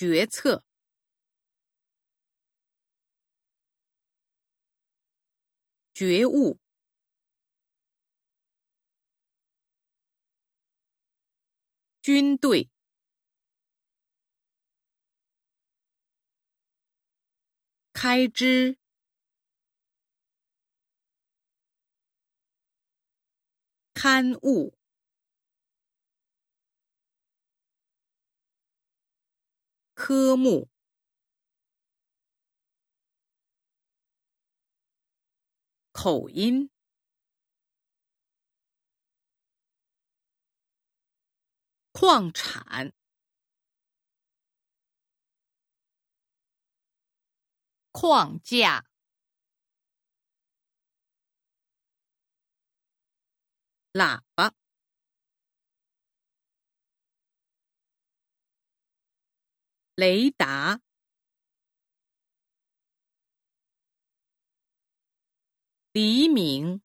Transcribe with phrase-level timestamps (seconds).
[0.00, 0.64] 决策、
[5.92, 6.58] 觉悟、
[12.00, 12.70] 军队、
[17.92, 18.78] 开支、
[23.92, 24.79] 刊物。
[30.02, 30.66] 科目、
[35.92, 36.70] 口音、
[41.92, 42.94] 矿产、
[47.92, 48.86] 框架、
[53.92, 54.59] 喇叭。
[60.00, 60.80] 雷达、
[65.92, 66.80] 黎明、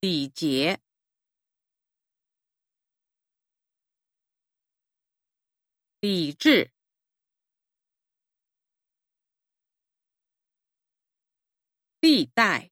[0.00, 0.80] 礼节、
[6.00, 6.72] 理智、
[12.00, 12.70] 历代。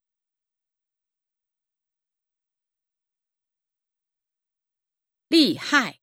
[5.28, 6.00] 厉害，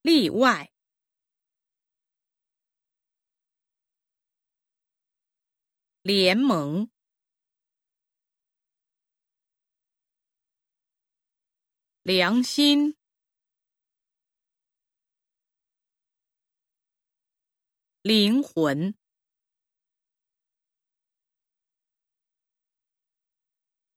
[0.00, 0.72] 例外，
[6.02, 6.90] 联盟，
[12.02, 12.96] 良心，
[18.02, 18.99] 灵魂。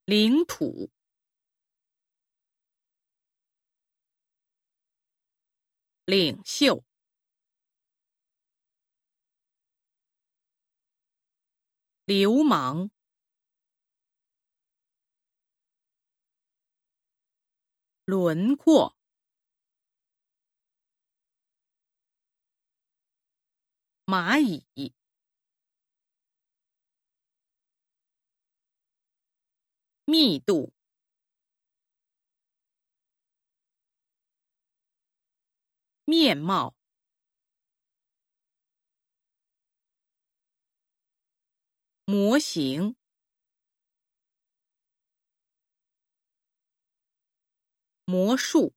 [0.06, 0.90] 领土，
[6.06, 6.84] 领袖，
[12.04, 12.92] 流氓，
[18.04, 18.98] 轮廓，
[24.06, 24.94] 蚂蚁。
[30.14, 30.72] 密度，
[36.06, 36.76] 面貌，
[42.06, 42.96] 模型，
[48.06, 48.76] 魔术，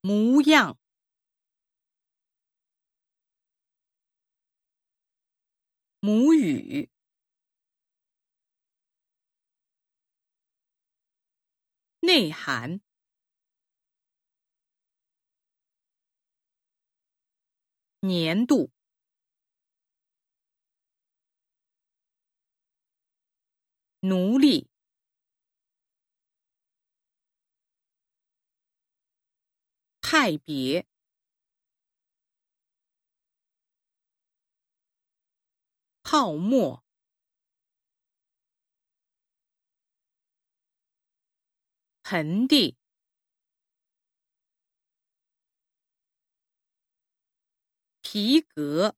[0.00, 0.77] 模样。
[6.00, 6.90] 母语，
[12.00, 12.80] 内涵，
[18.00, 18.70] 年度，
[24.00, 24.70] 奴隶，
[30.00, 30.86] 派别。
[36.10, 36.82] 泡沫，
[42.02, 42.78] 盆地，
[48.00, 48.96] 皮革，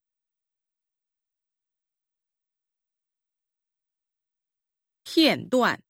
[5.03, 5.83] 片段，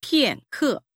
[0.00, 0.87] 片刻。